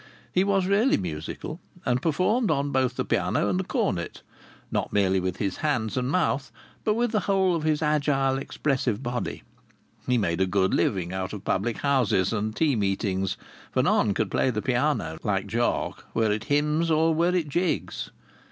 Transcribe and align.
He 0.33 0.43
was 0.43 0.65
really 0.65 0.97
musical 0.97 1.59
and 1.85 2.01
performed 2.01 2.49
on 2.49 2.71
both 2.71 2.95
the 2.95 3.05
piano 3.05 3.47
and 3.49 3.59
the 3.59 3.63
cornet, 3.63 4.23
not 4.71 4.91
merely 4.91 5.19
with 5.19 5.37
his 5.37 5.57
hands 5.57 5.95
and 5.95 6.09
mouth, 6.09 6.51
but 6.83 6.95
with 6.95 7.11
the 7.11 7.19
whole 7.29 7.55
of 7.55 7.61
his 7.61 7.83
agile 7.83 8.39
expressive 8.39 9.03
body. 9.03 9.43
He 10.07 10.17
made 10.17 10.41
a 10.41 10.47
good 10.47 10.73
living 10.73 11.13
out 11.13 11.33
of 11.33 11.45
public 11.45 11.77
houses 11.81 12.33
and 12.33 12.55
tea 12.55 12.75
meetings, 12.75 13.37
for 13.71 13.83
none 13.83 14.15
could 14.15 14.31
play 14.31 14.49
the 14.49 14.59
piano 14.63 15.19
like 15.21 15.45
Jock, 15.45 16.03
were 16.15 16.31
it 16.31 16.45
hymns 16.45 16.89
or 16.89 17.13
were 17.13 17.35
it 17.35 17.47
jigs. 17.47 18.09